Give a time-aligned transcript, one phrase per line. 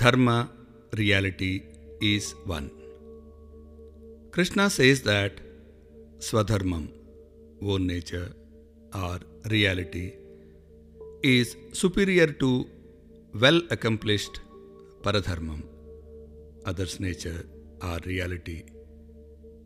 [0.00, 0.48] Dharma,
[0.96, 1.62] reality,
[2.00, 2.70] is one.
[4.34, 5.32] Krishna says that
[6.26, 6.84] Swadharmam,
[7.70, 8.32] own nature
[8.94, 9.18] or
[9.54, 10.14] reality,
[11.22, 12.50] is superior to
[13.34, 14.40] well accomplished
[15.02, 15.62] Paradharmam,
[16.64, 17.44] other's nature
[17.82, 18.58] or reality,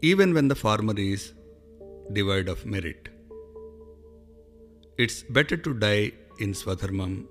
[0.00, 1.32] even when the former is
[2.12, 3.08] devoid of merit.
[4.96, 7.24] It's better to die in Swadharmam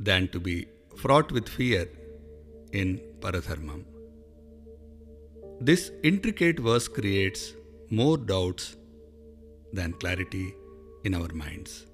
[0.00, 0.56] than to be
[0.96, 1.88] fraught with fear
[2.72, 3.84] in Paradharmam.
[5.60, 7.54] This intricate verse creates
[7.90, 8.76] more doubts
[9.72, 10.54] than clarity
[11.04, 11.86] in our minds.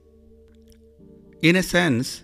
[1.42, 2.22] In a sense,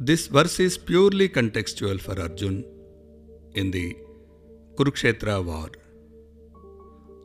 [0.00, 2.64] this verse is purely contextual for Arjun
[3.54, 3.96] in the
[4.76, 5.70] Kurukshetra war.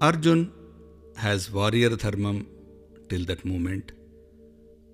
[0.01, 0.51] Arjun
[1.15, 2.45] has warrior dharmam
[3.09, 3.91] till that moment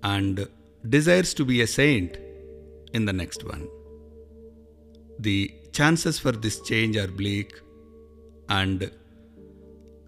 [0.04, 0.48] and
[0.88, 2.18] desires to be a saint
[2.98, 3.66] in the next one.
[5.28, 5.40] The
[5.78, 7.52] chances for this change are bleak,
[8.58, 8.80] and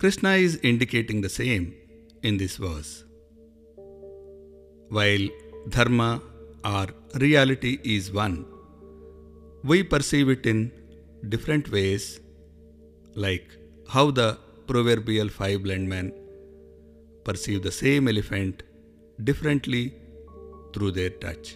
[0.01, 1.65] Krishna is indicating the same
[2.29, 2.93] in this verse.
[4.97, 5.25] While
[5.75, 6.11] dharma
[6.73, 6.87] or
[7.25, 8.37] reality is one,
[9.69, 10.59] we perceive it in
[11.33, 12.05] different ways,
[13.25, 13.47] like
[13.95, 14.29] how the
[14.71, 16.07] proverbial five blind men
[17.27, 18.63] perceive the same elephant
[19.29, 19.85] differently
[20.73, 21.47] through their touch.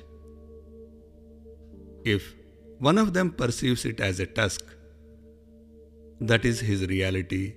[2.03, 2.35] If
[2.79, 4.63] one of them perceives it as a tusk,
[6.19, 7.55] that is his reality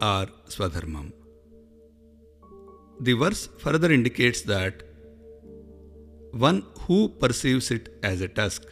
[0.00, 1.12] or swadharmam.
[3.00, 4.82] The verse further indicates that
[6.32, 8.62] one who perceives it as a tusk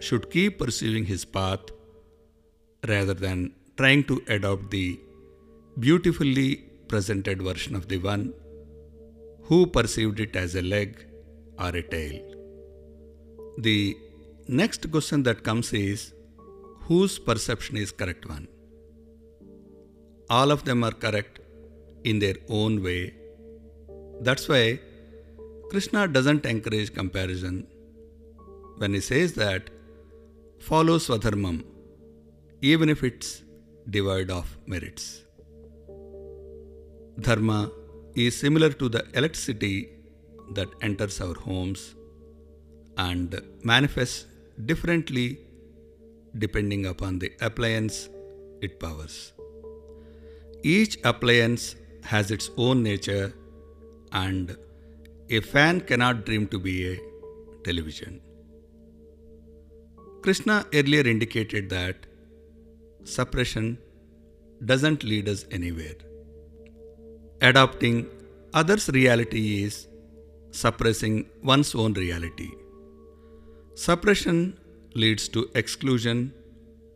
[0.00, 1.60] should keep pursuing his path
[2.86, 4.98] rather than trying to adopt the
[5.78, 6.56] beautifully
[6.88, 8.32] presented version of the one
[9.44, 11.06] who perceived it as a leg
[11.58, 12.37] or a tail.
[13.60, 13.98] The
[14.46, 16.12] next question that comes is
[16.82, 18.46] whose perception is correct one?
[20.30, 21.40] All of them are correct
[22.04, 23.14] in their own way.
[24.20, 24.78] That's why
[25.70, 27.66] Krishna doesn't encourage comparison
[28.76, 29.70] when he says that
[30.60, 31.64] follow Swadharmam
[32.62, 33.42] even if it's
[33.90, 35.22] devoid of merits.
[37.18, 37.72] Dharma
[38.14, 39.88] is similar to the electricity
[40.52, 41.96] that enters our homes
[42.98, 44.26] and manifests
[44.66, 45.38] differently
[46.36, 48.08] depending upon the appliance
[48.60, 49.32] it powers.
[50.62, 53.32] Each appliance has its own nature,
[54.12, 54.56] and
[55.30, 57.00] a fan cannot dream to be a
[57.64, 58.20] television.
[60.22, 62.06] Krishna earlier indicated that
[63.04, 63.78] suppression
[64.64, 65.94] doesn't lead us anywhere.
[67.40, 68.08] Adopting
[68.52, 69.86] others' reality is
[70.50, 72.50] suppressing one's own reality.
[73.80, 74.58] Suppression
[74.96, 76.34] leads to exclusion,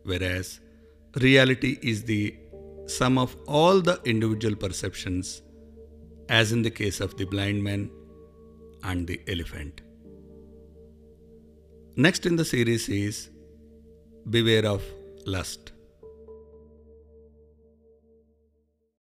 [0.03, 0.59] whereas
[1.21, 2.35] reality is the
[2.87, 5.43] sum of all the individual perceptions,
[6.27, 7.89] as in the case of the blind man
[8.83, 9.79] and the elephant.
[11.95, 13.29] Next in the series is
[14.29, 14.83] Beware of
[15.25, 15.72] Lust.